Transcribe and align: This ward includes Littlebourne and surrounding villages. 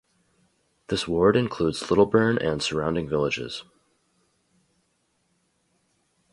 This 0.87 1.07
ward 1.07 1.35
includes 1.37 1.81
Littlebourne 1.91 2.39
and 2.43 2.63
surrounding 2.63 3.07
villages. 3.07 3.63